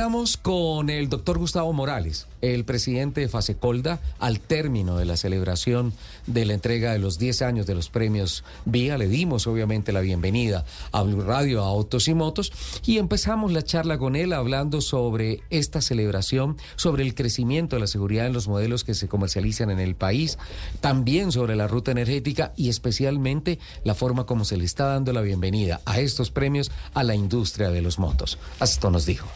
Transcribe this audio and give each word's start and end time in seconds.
Estamos 0.00 0.38
con 0.38 0.88
el 0.88 1.10
doctor 1.10 1.36
Gustavo 1.36 1.70
Morales, 1.74 2.26
el 2.40 2.64
presidente 2.64 3.20
de 3.20 3.28
Fasecolda, 3.28 4.00
al 4.18 4.40
término 4.40 4.96
de 4.96 5.04
la 5.04 5.18
celebración 5.18 5.92
de 6.26 6.46
la 6.46 6.54
entrega 6.54 6.92
de 6.92 6.98
los 6.98 7.18
10 7.18 7.42
años 7.42 7.66
de 7.66 7.74
los 7.74 7.90
premios 7.90 8.42
Vía. 8.64 8.96
Le 8.96 9.08
dimos 9.08 9.46
obviamente 9.46 9.92
la 9.92 10.00
bienvenida 10.00 10.64
a 10.92 11.02
Blue 11.02 11.20
Radio, 11.20 11.62
a 11.62 11.66
Autos 11.66 12.08
y 12.08 12.14
Motos, 12.14 12.50
y 12.86 12.96
empezamos 12.96 13.52
la 13.52 13.60
charla 13.60 13.98
con 13.98 14.16
él 14.16 14.32
hablando 14.32 14.80
sobre 14.80 15.42
esta 15.50 15.82
celebración, 15.82 16.56
sobre 16.76 17.02
el 17.02 17.14
crecimiento 17.14 17.76
de 17.76 17.80
la 17.80 17.86
seguridad 17.86 18.26
en 18.26 18.32
los 18.32 18.48
modelos 18.48 18.84
que 18.84 18.94
se 18.94 19.06
comercializan 19.06 19.68
en 19.68 19.80
el 19.80 19.96
país, 19.96 20.38
también 20.80 21.30
sobre 21.30 21.56
la 21.56 21.68
ruta 21.68 21.90
energética 21.90 22.54
y 22.56 22.70
especialmente 22.70 23.58
la 23.84 23.94
forma 23.94 24.24
como 24.24 24.46
se 24.46 24.56
le 24.56 24.64
está 24.64 24.86
dando 24.86 25.12
la 25.12 25.20
bienvenida 25.20 25.82
a 25.84 26.00
estos 26.00 26.30
premios 26.30 26.70
a 26.94 27.04
la 27.04 27.14
industria 27.14 27.68
de 27.68 27.82
los 27.82 27.98
motos. 27.98 28.38
Esto 28.62 28.90
nos 28.90 29.04
dijo. 29.04 29.28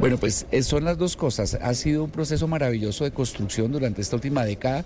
Bueno, 0.00 0.18
pues 0.18 0.46
eh, 0.50 0.62
son 0.62 0.84
las 0.84 0.98
dos 0.98 1.16
cosas. 1.16 1.58
Ha 1.60 1.74
sido 1.74 2.04
un 2.04 2.10
proceso 2.10 2.46
maravilloso 2.48 3.04
de 3.04 3.10
construcción 3.10 3.72
durante 3.72 4.02
esta 4.02 4.16
última 4.16 4.44
década, 4.44 4.84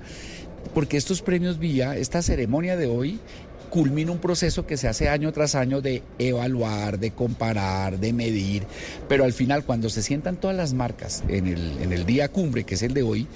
porque 0.75 0.97
estos 0.97 1.23
premios 1.23 1.59
Vía, 1.59 1.97
esta 1.97 2.23
ceremonia 2.23 2.77
de 2.77 2.87
hoy, 2.87 3.21
culmina 3.69 4.13
un 4.13 4.19
proceso 4.19 4.67
que 4.67 4.77
se 4.77 4.89
hace 4.89 5.09
año 5.09 5.33
tras 5.33 5.55
año 5.55 5.81
de 5.81 6.03
evaluar, 6.19 6.99
de 6.99 7.11
comparar, 7.11 7.99
de 7.99 8.13
medir, 8.13 8.65
pero 9.09 9.25
al 9.25 9.33
final 9.33 9.65
cuando 9.65 9.91
se 9.91 10.03
sientan 10.03 10.37
todas 10.37 10.57
las 10.57 10.73
marcas 10.73 11.23
en 11.29 11.47
el, 11.47 11.79
en 11.83 11.93
el 11.93 12.07
día 12.07 12.29
cumbre, 12.29 12.65
que 12.65 12.75
es 12.75 12.83
el 12.83 12.95
de 12.95 13.03
hoy, 13.03 13.27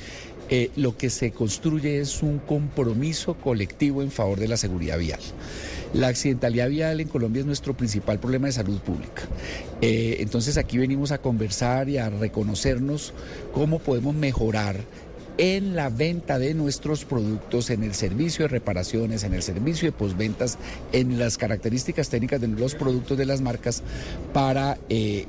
eh, 0.55 0.71
lo 0.77 0.99
que 0.99 1.09
se 1.09 1.31
construye 1.31 1.99
es 1.99 2.23
un 2.23 2.39
compromiso 2.39 3.39
colectivo 3.39 4.03
en 4.03 4.11
favor 4.11 4.39
de 4.39 4.49
la 4.49 4.59
seguridad 4.59 4.99
vial. 4.99 5.19
La 5.95 6.09
accidentalidad 6.09 6.69
vial 6.69 7.01
en 7.01 7.09
Colombia 7.09 7.41
es 7.41 7.47
nuestro 7.47 7.75
principal 7.75 8.21
problema 8.21 8.49
de 8.49 8.53
salud 8.53 8.79
pública. 8.81 9.23
Eh, 9.81 10.19
entonces 10.21 10.59
aquí 10.59 10.77
venimos 10.77 11.11
a 11.11 11.23
conversar 11.23 11.89
y 11.89 11.97
a 11.97 12.11
reconocernos 12.11 13.15
cómo 13.55 13.79
podemos 13.79 14.15
mejorar 14.15 14.77
en 15.39 15.75
la 15.75 15.89
venta 15.89 16.39
de 16.39 16.53
nuestros 16.53 17.07
productos, 17.07 17.71
en 17.71 17.83
el 17.83 17.95
servicio 17.95 18.45
de 18.45 18.49
reparaciones, 18.49 19.25
en 19.25 19.33
el 19.33 19.43
servicio 19.43 19.89
de 19.89 19.93
posventas, 19.93 20.59
en 20.93 21.19
las 21.19 21.39
características 21.39 22.11
técnicas 22.11 22.43
de 22.43 22.49
los 22.49 22.75
productos 22.75 23.17
de 23.17 23.25
las 23.25 23.41
marcas 23.41 23.83
para 24.35 24.77
eh, 24.91 25.25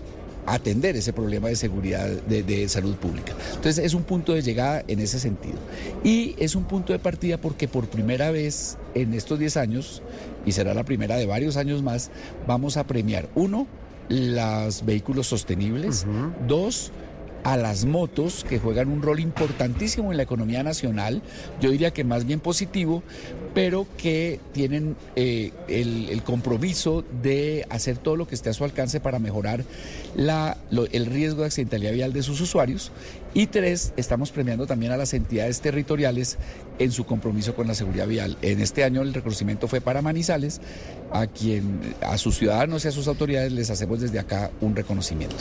atender 0.45 0.95
ese 0.95 1.13
problema 1.13 1.47
de 1.47 1.55
seguridad 1.55 2.07
de, 2.09 2.69
salud 2.69 2.95
pública. 2.95 3.33
Entonces 3.55 3.83
es 3.83 3.93
un 3.93 4.03
punto 4.03 4.33
de 4.33 4.41
llegada 4.41 4.83
en 4.87 4.99
ese 4.99 5.19
sentido. 5.19 5.57
Y 6.03 6.35
es 6.37 6.55
un 6.55 6.63
punto 6.65 6.93
de 6.93 6.99
partida 6.99 7.37
porque 7.37 7.67
por 7.67 7.87
primera 7.87 8.31
vez 8.31 8.77
en 8.93 9.13
estos 9.13 9.39
10 9.39 9.57
años, 9.57 10.01
y 10.45 10.51
será 10.51 10.73
la 10.73 10.83
primera 10.83 11.15
de 11.15 11.25
varios 11.25 11.57
años 11.57 11.83
más, 11.83 12.11
vamos 12.47 12.77
a 12.77 12.85
premiar, 12.85 13.29
uno, 13.35 13.67
los 14.09 14.85
vehículos 14.85 15.27
sostenibles, 15.27 16.05
dos, 16.47 16.91
a 17.43 17.57
las 17.57 17.85
motos 17.85 18.45
que 18.47 18.59
juegan 18.59 18.89
un 18.89 19.01
rol 19.01 19.19
importantísimo 19.19 20.11
en 20.11 20.17
la 20.17 20.23
economía 20.23 20.63
nacional, 20.63 21.21
yo 21.59 21.71
diría 21.71 21.91
que 21.91 22.03
más 22.03 22.25
bien 22.25 22.39
positivo, 22.39 23.03
pero 23.53 23.85
que 23.97 24.39
tienen 24.53 24.95
eh, 25.15 25.51
el, 25.67 26.23
compromiso 26.23 27.03
de 27.21 27.65
hacer 27.69 27.97
todo 27.97 28.15
lo 28.15 28.27
que 28.27 28.35
esté 28.35 28.49
a 28.49 28.53
su 28.53 28.63
alcance 28.63 28.99
para 28.99 29.19
mejorar 29.19 29.65
el 30.15 31.05
riesgo 31.05 31.41
de 31.41 31.47
accidentalidad 31.47 31.91
vial 31.91 32.13
de 32.13 32.23
sus 32.23 32.39
usuarios. 32.39 32.91
Y 33.33 33.47
tres, 33.47 33.93
estamos 33.97 34.31
premiando 34.31 34.65
también 34.67 34.91
a 34.91 34.97
las 34.97 35.13
entidades 35.13 35.59
territoriales 35.59 36.37
en 36.79 36.91
su 36.91 37.05
compromiso 37.05 37.55
con 37.55 37.67
la 37.67 37.75
seguridad 37.75 38.07
vial. 38.07 38.37
En 38.41 38.61
este 38.61 38.83
año 38.83 39.01
el 39.01 39.13
reconocimiento 39.13 39.67
fue 39.67 39.81
para 39.81 40.01
Manizales, 40.01 40.61
a 41.11 41.27
quien, 41.27 41.95
a 42.01 42.17
sus 42.17 42.37
ciudadanos 42.37 42.85
y 42.85 42.87
a 42.87 42.91
sus 42.91 43.07
autoridades 43.07 43.51
les 43.51 43.69
hacemos 43.69 44.01
desde 44.01 44.19
acá 44.19 44.51
un 44.61 44.75
reconocimiento. 44.75 45.35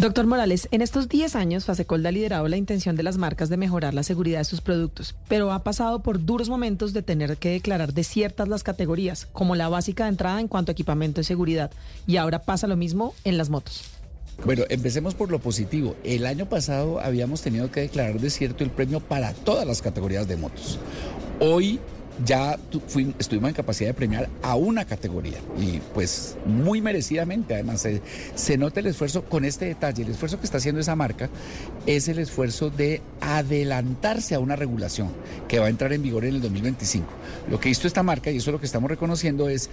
Doctor 0.00 0.26
Morales, 0.26 0.66
en 0.70 0.80
estos 0.80 1.10
10 1.10 1.36
años, 1.36 1.66
Fasecolda 1.66 2.08
ha 2.08 2.12
liderado 2.12 2.48
la 2.48 2.56
intención 2.56 2.96
de 2.96 3.02
las 3.02 3.18
marcas 3.18 3.50
de 3.50 3.58
mejorar 3.58 3.92
la 3.92 4.02
seguridad 4.02 4.38
de 4.38 4.46
sus 4.46 4.62
productos, 4.62 5.14
pero 5.28 5.52
ha 5.52 5.62
pasado 5.62 6.02
por 6.02 6.24
duros 6.24 6.48
momentos 6.48 6.94
de 6.94 7.02
tener 7.02 7.36
que 7.36 7.50
declarar 7.50 7.92
desiertas 7.92 8.48
las 8.48 8.62
categorías, 8.62 9.28
como 9.34 9.56
la 9.56 9.68
básica 9.68 10.04
de 10.04 10.10
entrada 10.10 10.40
en 10.40 10.48
cuanto 10.48 10.70
a 10.70 10.72
equipamiento 10.72 11.20
de 11.20 11.24
seguridad, 11.24 11.70
y 12.06 12.16
ahora 12.16 12.38
pasa 12.38 12.66
lo 12.66 12.78
mismo 12.78 13.14
en 13.24 13.36
las 13.36 13.50
motos. 13.50 13.82
Bueno, 14.42 14.62
empecemos 14.70 15.14
por 15.14 15.30
lo 15.30 15.38
positivo. 15.38 15.94
El 16.02 16.24
año 16.24 16.48
pasado 16.48 16.98
habíamos 17.00 17.42
tenido 17.42 17.70
que 17.70 17.80
declarar 17.80 18.20
desierto 18.20 18.64
el 18.64 18.70
premio 18.70 19.00
para 19.00 19.34
todas 19.34 19.66
las 19.66 19.82
categorías 19.82 20.26
de 20.26 20.38
motos. 20.38 20.78
Hoy 21.40 21.78
ya 22.24 22.58
estuvimos 23.18 23.48
en 23.48 23.54
capacidad 23.54 23.90
de 23.90 23.94
premiar 23.94 24.28
a 24.42 24.56
una 24.56 24.84
categoría 24.84 25.38
y 25.58 25.78
pues 25.94 26.36
muy 26.44 26.80
merecidamente 26.80 27.54
además 27.54 27.86
se, 28.34 28.58
nota 28.58 28.80
el 28.80 28.86
esfuerzo 28.86 29.24
con 29.24 29.44
este 29.44 29.66
detalle, 29.66 30.02
el 30.02 30.10
esfuerzo 30.10 30.38
que 30.38 30.44
está 30.44 30.58
haciendo 30.58 30.80
esa 30.80 30.96
marca 30.96 31.30
es 31.86 32.08
el 32.08 32.18
esfuerzo 32.18 32.70
de 32.70 33.00
adelantarse 33.20 34.34
a 34.34 34.40
una 34.40 34.56
regulación 34.56 35.08
que 35.48 35.58
va 35.58 35.66
a 35.66 35.70
entrar 35.70 35.92
en 35.92 36.02
vigor 36.02 36.24
en 36.24 36.36
el 36.36 36.40
2025. 36.42 37.06
Lo 37.50 37.58
que 37.58 37.68
hizo 37.68 37.86
esta 37.86 38.02
marca 38.02 38.30
y 38.30 38.36
eso 38.36 38.50
es 38.50 38.52
lo 38.52 38.60
que 38.60 38.66
estamos 38.66 38.90
reconociendo 38.90 39.48
es 39.48 39.70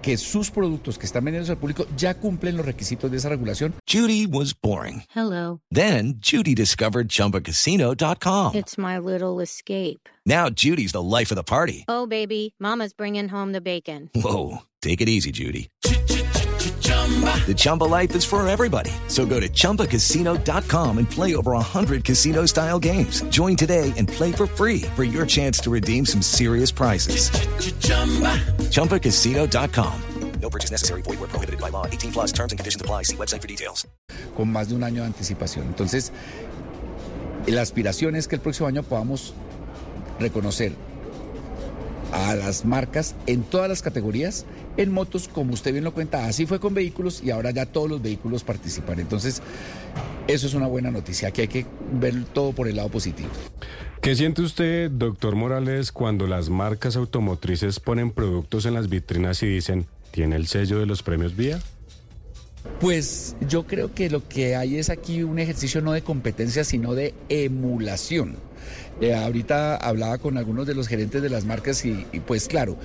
que 0.00 0.16
sus 0.16 0.50
productos 0.50 0.98
que 0.98 1.06
están 1.06 1.24
vendiendo 1.24 1.50
al 1.52 1.58
público 1.58 1.86
ya 1.96 2.14
cumplen 2.14 2.56
los 2.56 2.66
requisitos 2.66 3.10
de 3.10 3.16
esa 3.16 3.28
regulación. 3.28 3.74
Judy 3.86 4.26
was 4.26 4.54
boring. 4.54 5.04
Hello. 5.14 5.60
Then 5.70 6.14
Judy 6.20 6.54
discovered 6.54 7.08
chumbacasino.com. 7.08 8.54
It's 8.54 8.78
my 8.78 8.98
little 8.98 9.40
escape. 9.40 10.08
Now 10.26 10.48
Judy's 10.50 10.92
the 10.92 11.02
life 11.02 11.30
of 11.30 11.36
the 11.36 11.42
party. 11.42 11.84
Oh 11.88 12.06
baby, 12.06 12.54
mama's 12.58 12.92
bringing 12.92 13.28
home 13.28 13.52
the 13.52 13.60
bacon. 13.60 14.10
Whoa, 14.14 14.58
take 14.80 15.00
it 15.00 15.08
easy 15.08 15.32
Judy. 15.32 15.70
The 17.46 17.54
Chumba 17.56 17.84
life 17.84 18.14
is 18.14 18.24
for 18.24 18.46
everybody. 18.46 18.92
So 19.08 19.26
go 19.26 19.40
to 19.40 19.48
ChumbaCasino.com 19.48 20.98
and 20.98 21.10
play 21.10 21.34
over 21.34 21.52
100 21.52 22.04
casino 22.04 22.46
style 22.46 22.78
games. 22.78 23.22
Join 23.30 23.56
today 23.56 23.92
and 23.96 24.06
play 24.06 24.30
for 24.30 24.46
free 24.46 24.82
for 24.94 25.02
your 25.02 25.26
chance 25.26 25.58
to 25.60 25.70
redeem 25.70 26.06
some 26.06 26.22
serious 26.22 26.70
prizes. 26.70 27.30
Ch-ch-chumba. 27.30 28.59
ChumbaCasino.com. 28.70 30.00
No 30.40 30.48
purchase 30.48 30.70
necessary. 30.70 31.02
Void 31.02 31.20
where 31.20 31.28
prohibited 31.28 31.60
by 31.60 31.70
law. 31.70 31.86
18 31.86 32.12
plus 32.12 32.32
terms 32.32 32.52
and 32.52 32.58
conditions 32.58 32.80
apply. 32.80 33.04
See 33.04 33.16
website 33.16 33.42
for 33.42 33.48
details. 33.48 33.86
Con 34.36 34.50
más 34.50 34.68
de 34.68 34.74
un 34.74 34.84
año 34.84 35.02
de 35.02 35.06
anticipación. 35.08 35.66
Entonces, 35.66 36.12
la 37.46 37.60
aspiración 37.62 38.16
es 38.16 38.26
que 38.26 38.36
el 38.36 38.40
próximo 38.40 38.68
año 38.68 38.82
podamos 38.82 39.34
reconocer 40.18 40.72
a 42.12 42.34
las 42.34 42.64
marcas 42.64 43.14
en 43.26 43.42
todas 43.42 43.68
las 43.68 43.82
categorías. 43.82 44.46
En 44.76 44.92
motos, 44.92 45.28
como 45.28 45.52
usted 45.52 45.72
bien 45.72 45.84
lo 45.84 45.92
cuenta, 45.92 46.26
así 46.26 46.46
fue 46.46 46.58
con 46.58 46.74
vehículos 46.74 47.22
y 47.22 47.30
ahora 47.30 47.50
ya 47.50 47.66
todos 47.66 47.88
los 47.88 48.02
vehículos 48.02 48.44
participan. 48.44 48.98
Entonces, 48.98 49.42
eso 50.26 50.46
es 50.46 50.54
una 50.54 50.66
buena 50.66 50.90
noticia. 50.90 51.28
Aquí 51.28 51.42
hay 51.42 51.48
que 51.48 51.66
ver 51.92 52.24
todo 52.32 52.52
por 52.52 52.68
el 52.68 52.76
lado 52.76 52.88
positivo. 52.88 53.28
¿Qué 54.00 54.16
siente 54.16 54.40
usted, 54.40 54.90
doctor 54.90 55.36
Morales, 55.36 55.92
cuando 55.92 56.26
las 56.26 56.48
marcas 56.48 56.96
automotrices 56.96 57.80
ponen 57.80 58.12
productos 58.12 58.64
en 58.64 58.72
las 58.72 58.88
vitrinas 58.88 59.42
y 59.42 59.46
dicen, 59.46 59.86
¿tiene 60.10 60.36
el 60.36 60.46
sello 60.46 60.78
de 60.78 60.86
los 60.86 61.02
premios 61.02 61.36
Vía? 61.36 61.60
Pues 62.80 63.36
yo 63.46 63.66
creo 63.66 63.94
que 63.94 64.08
lo 64.08 64.26
que 64.26 64.56
hay 64.56 64.78
es 64.78 64.88
aquí 64.88 65.22
un 65.22 65.38
ejercicio 65.38 65.82
no 65.82 65.92
de 65.92 66.00
competencia, 66.00 66.64
sino 66.64 66.94
de 66.94 67.12
emulación. 67.28 68.36
Eh, 69.02 69.14
ahorita 69.14 69.76
hablaba 69.76 70.16
con 70.16 70.38
algunos 70.38 70.66
de 70.66 70.74
los 70.74 70.88
gerentes 70.88 71.20
de 71.20 71.28
las 71.28 71.44
marcas 71.44 71.84
y, 71.84 72.06
pues 72.26 72.48
claro, 72.48 72.78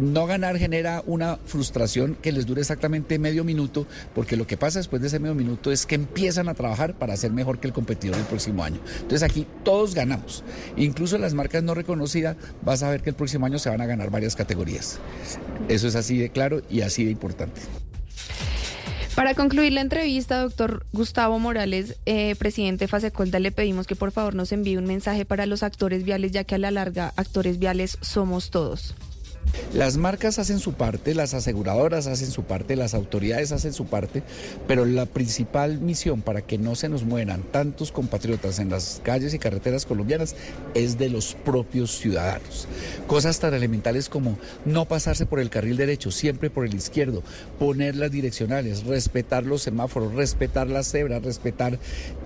no 0.00 0.26
ganar 0.26 0.56
genera 0.56 1.02
una 1.06 1.36
frustración 1.44 2.16
que 2.22 2.32
les 2.32 2.46
dure 2.46 2.62
exactamente 2.62 3.18
medio 3.18 3.44
minuto, 3.44 3.86
porque 4.14 4.36
lo 4.36 4.46
que 4.46 4.56
pasa 4.56 4.78
después 4.78 5.02
de 5.02 5.08
ese 5.08 5.18
medio 5.18 5.34
minuto 5.34 5.70
es 5.70 5.84
que 5.84 5.94
empiezan 5.94 6.48
a 6.48 6.54
trabajar 6.54 6.94
para 6.94 7.14
ser 7.16 7.32
mejor 7.32 7.58
que 7.58 7.66
el 7.66 7.74
competidor 7.74 8.16
el 8.16 8.24
próximo 8.24 8.64
año. 8.64 8.80
Entonces 8.96 9.22
aquí 9.22 9.46
todos 9.62 9.94
ganamos. 9.94 10.42
Incluso 10.76 11.18
las 11.18 11.34
marcas 11.34 11.62
no 11.62 11.74
reconocidas, 11.74 12.36
vas 12.62 12.82
a 12.82 12.88
ver 12.90 13.02
que 13.02 13.10
el 13.10 13.16
próximo 13.16 13.44
año 13.44 13.58
se 13.58 13.68
van 13.68 13.82
a 13.82 13.86
ganar 13.86 14.10
varias 14.10 14.36
categorías. 14.36 15.00
Eso 15.68 15.86
es 15.86 15.96
así 15.96 16.18
de 16.18 16.30
claro 16.30 16.62
y 16.70 16.80
así 16.80 17.04
de 17.04 17.10
importante. 17.10 17.60
Para 19.14 19.34
concluir 19.34 19.72
la 19.72 19.80
entrevista, 19.80 20.40
doctor 20.40 20.86
Gustavo 20.92 21.38
Morales, 21.38 21.96
eh, 22.04 22.34
presidente 22.36 22.88
Fasecolda, 22.88 23.38
le 23.38 23.52
pedimos 23.52 23.86
que 23.86 23.94
por 23.94 24.10
favor 24.10 24.34
nos 24.34 24.50
envíe 24.50 24.76
un 24.76 24.86
mensaje 24.86 25.24
para 25.24 25.46
los 25.46 25.62
actores 25.62 26.02
viales, 26.02 26.32
ya 26.32 26.42
que 26.42 26.56
a 26.56 26.58
la 26.58 26.72
larga 26.72 27.12
actores 27.16 27.60
viales 27.60 27.96
somos 28.00 28.50
todos. 28.50 28.96
Las 29.72 29.96
marcas 29.96 30.38
hacen 30.38 30.58
su 30.58 30.74
parte, 30.74 31.14
las 31.14 31.34
aseguradoras 31.34 32.06
hacen 32.06 32.30
su 32.30 32.44
parte, 32.44 32.76
las 32.76 32.94
autoridades 32.94 33.52
hacen 33.52 33.72
su 33.72 33.86
parte, 33.86 34.22
pero 34.66 34.84
la 34.84 35.06
principal 35.06 35.80
misión 35.80 36.22
para 36.22 36.42
que 36.42 36.58
no 36.58 36.74
se 36.74 36.88
nos 36.88 37.04
mueran 37.04 37.42
tantos 37.42 37.92
compatriotas 37.92 38.58
en 38.58 38.70
las 38.70 39.00
calles 39.02 39.34
y 39.34 39.38
carreteras 39.38 39.86
colombianas 39.86 40.36
es 40.74 40.98
de 40.98 41.08
los 41.08 41.34
propios 41.34 41.98
ciudadanos. 41.98 42.68
Cosas 43.06 43.40
tan 43.40 43.54
elementales 43.54 44.08
como 44.08 44.38
no 44.64 44.86
pasarse 44.86 45.26
por 45.26 45.40
el 45.40 45.50
carril 45.50 45.76
derecho, 45.76 46.10
siempre 46.10 46.50
por 46.50 46.66
el 46.66 46.74
izquierdo, 46.74 47.22
poner 47.58 47.96
las 47.96 48.10
direccionales, 48.10 48.84
respetar 48.84 49.44
los 49.44 49.62
semáforos, 49.62 50.14
respetar 50.14 50.68
las 50.68 50.90
cebras, 50.90 51.22
respetar 51.22 51.78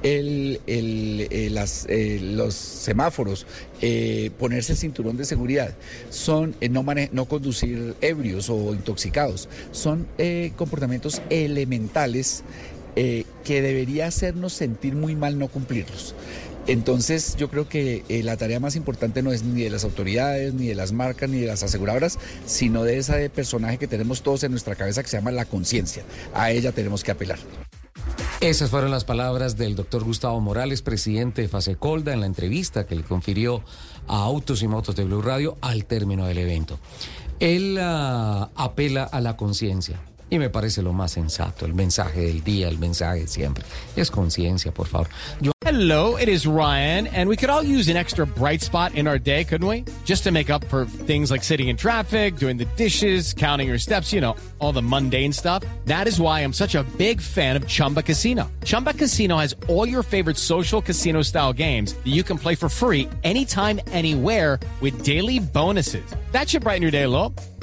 el, 0.03 0.61
eh, 0.67 1.49
las, 1.51 1.87
eh, 1.89 2.19
los 2.23 2.55
semáforos, 2.55 3.47
eh, 3.81 4.31
ponerse 4.39 4.73
el 4.73 4.79
cinturón 4.79 5.17
de 5.17 5.25
seguridad, 5.25 5.75
son 6.11 6.55
no, 6.71 7.18
no 7.19 7.25
conducir 7.25 7.97
ebrios 8.01 8.49
o 8.49 8.73
intoxicados. 8.75 9.49
Son 9.73 10.07
eh, 10.19 10.53
comportamientos 10.55 11.21
elementales 11.31 12.45
eh, 12.95 13.25
que 13.45 13.61
debería 13.61 14.07
hacernos 14.07 14.53
sentir 14.53 14.95
muy 14.95 15.17
mal 15.17 15.37
no 15.37 15.49
cumplirlos. 15.49 16.15
Entonces 16.69 17.35
yo 17.37 17.51
creo 17.51 17.69
que 17.69 18.05
eh, 18.09 18.23
la 18.23 18.37
tarea 18.37 18.61
más 18.61 18.77
importante 18.77 19.21
no 19.23 19.33
es 19.33 19.43
ni 19.43 19.65
de 19.65 19.71
las 19.71 19.83
autoridades, 19.83 20.55
ni 20.55 20.69
de 20.69 20.77
las 20.77 20.93
marcas, 20.93 21.29
ni 21.29 21.41
de 21.41 21.49
las 21.49 21.65
aseguradoras, 21.65 22.21
sino 22.47 22.85
de 22.85 22.99
ese 22.99 23.31
personaje 23.31 23.79
que 23.79 23.89
tenemos 23.89 24.23
todos 24.23 24.45
en 24.45 24.53
nuestra 24.53 24.77
cabeza 24.77 25.03
que 25.03 25.09
se 25.09 25.17
llama 25.17 25.33
la 25.33 25.45
conciencia. 25.45 26.05
A 26.35 26.53
ella 26.53 26.71
tenemos 26.71 27.03
que 27.03 27.11
apelar. 27.11 27.39
Esas 28.41 28.71
fueron 28.71 28.93
las 28.93 29.05
palabras 29.05 29.57
del 29.57 29.75
doctor 29.75 30.05
Gustavo 30.05 30.39
Morales, 30.39 30.81
presidente 30.81 31.43
de 31.43 31.49
Fasecolda, 31.49 32.13
en 32.13 32.21
la 32.21 32.27
entrevista 32.27 32.87
que 32.87 32.95
le 32.95 33.03
confirió 33.03 33.65
a 34.07 34.23
Autos 34.23 34.63
y 34.63 34.69
Motos 34.69 34.95
de 34.95 35.03
Blue 35.03 35.23
Radio 35.23 35.59
al 35.61 35.87
término 35.87 36.25
del 36.25 36.39
evento. 36.39 36.79
Él 37.41 37.77
uh, 37.79 38.47
apela 38.55 39.03
a 39.03 39.21
la 39.21 39.37
conciencia. 39.37 40.01
Y 40.31 40.39
me 40.39 40.51
parece 40.51 40.83
lo 40.83 40.93
más 40.93 41.13
sensato, 41.13 41.65
el 41.65 41.75
mensaje 41.75 42.21
del 42.21 42.45
día, 42.45 42.69
el 42.69 42.79
mensaje 42.79 43.27
siempre. 43.27 43.65
Es 43.97 44.11
conciencia, 44.11 44.73
por 44.73 44.87
favor. 44.87 45.09
Yo 45.41 45.53
Hello, 45.69 46.17
it 46.17 46.31
is 46.31 46.47
Ryan, 46.47 47.09
and 47.09 47.29
we 47.29 47.37
could 47.37 47.51
all 47.51 47.63
use 47.63 47.89
an 47.89 47.97
extra 47.99 48.27
bright 48.27 48.63
spot 48.63 48.95
in 48.95 49.07
our 49.07 49.19
day, 49.19 49.45
couldn't 49.45 49.69
we? 49.69 49.85
Just 50.07 50.25
to 50.25 50.33
make 50.33 50.49
up 50.49 50.65
for 50.69 50.87
things 50.87 51.31
like 51.31 51.45
sitting 51.45 51.69
in 51.69 51.77
traffic, 51.77 52.37
doing 52.37 52.57
the 52.57 52.65
dishes, 52.77 53.35
counting 53.35 53.69
your 53.69 53.77
steps, 53.77 54.11
you 54.11 54.23
know, 54.23 54.35
all 54.61 54.73
the 54.73 54.81
mundane 54.81 55.31
stuff. 55.31 55.63
That 55.85 56.09
is 56.09 56.19
why 56.19 56.41
I'm 56.41 56.55
such 56.55 56.75
a 56.75 56.85
big 56.97 57.21
fan 57.21 57.55
of 57.55 57.67
Chumba 57.67 58.03
Casino. 58.03 58.51
Chumba 58.65 58.95
Casino 58.95 59.37
has 59.37 59.55
all 59.69 59.87
your 59.87 60.03
favorite 60.03 60.39
social 60.39 60.81
casino 60.81 61.21
style 61.21 61.53
games 61.53 61.93
that 61.93 62.15
you 62.17 62.23
can 62.23 62.39
play 62.39 62.55
for 62.55 62.71
free 62.71 63.07
anytime, 63.23 63.79
anywhere 63.93 64.59
with 64.81 65.05
daily 65.05 65.39
bonuses. 65.39 66.11
That 66.33 66.49
should 66.49 66.63
brighten 66.63 66.81
your 66.81 66.93
day 66.93 67.03
a 67.03 67.11
little. 67.11 67.35